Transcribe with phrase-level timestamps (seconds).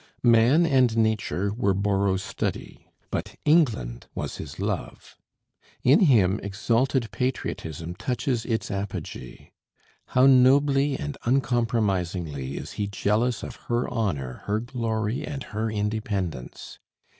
[0.23, 5.15] Man and nature were Borrow's study, but England was his love.
[5.83, 9.51] In him exalted patriotism touches its apogee.
[10.07, 16.79] How nobly and uncompromisingly is he jealous of her honor, her glory, and her independence!